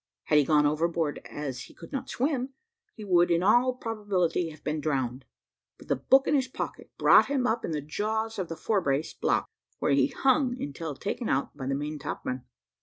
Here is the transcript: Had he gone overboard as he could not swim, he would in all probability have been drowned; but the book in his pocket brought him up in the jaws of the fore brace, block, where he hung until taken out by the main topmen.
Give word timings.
Had 0.23 0.39
he 0.39 0.45
gone 0.45 0.65
overboard 0.65 1.19
as 1.25 1.65
he 1.65 1.75
could 1.75 1.91
not 1.91 2.09
swim, 2.09 2.55
he 2.95 3.03
would 3.05 3.29
in 3.29 3.43
all 3.43 3.75
probability 3.75 4.49
have 4.49 4.63
been 4.63 4.81
drowned; 4.81 5.25
but 5.77 5.89
the 5.89 5.95
book 5.95 6.25
in 6.25 6.33
his 6.33 6.47
pocket 6.47 6.89
brought 6.97 7.27
him 7.27 7.45
up 7.45 7.63
in 7.63 7.69
the 7.69 7.81
jaws 7.81 8.39
of 8.39 8.49
the 8.49 8.57
fore 8.57 8.81
brace, 8.81 9.13
block, 9.13 9.47
where 9.77 9.91
he 9.91 10.07
hung 10.07 10.59
until 10.59 10.95
taken 10.95 11.29
out 11.29 11.55
by 11.55 11.67
the 11.67 11.75
main 11.75 11.99
topmen. 11.99 12.43